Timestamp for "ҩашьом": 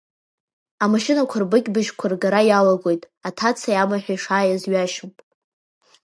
4.71-5.11